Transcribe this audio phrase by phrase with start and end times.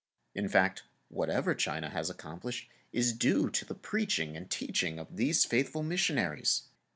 [0.33, 5.45] In fact, whatever China has accomplished is due to the preaching and teaching of these
[5.45, 6.63] faithful missionaries.